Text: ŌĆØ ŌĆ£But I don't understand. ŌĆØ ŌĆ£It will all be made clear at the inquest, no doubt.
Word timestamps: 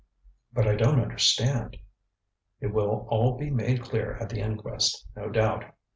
ŌĆØ 0.55 0.63
ŌĆ£But 0.63 0.67
I 0.67 0.75
don't 0.77 0.99
understand. 0.99 1.77
ŌĆØ 2.63 2.67
ŌĆ£It 2.69 2.73
will 2.73 3.05
all 3.11 3.37
be 3.37 3.51
made 3.51 3.83
clear 3.83 4.17
at 4.19 4.29
the 4.29 4.39
inquest, 4.39 5.05
no 5.15 5.29
doubt. 5.29 5.63